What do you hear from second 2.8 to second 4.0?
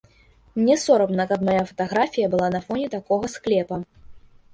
такога склепа.